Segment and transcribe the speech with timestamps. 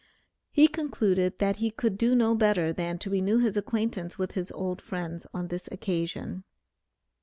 [0.49, 4.51] He concluded that he could do no better than to renew his acquaintance with his
[4.53, 6.43] old friends on this occasion.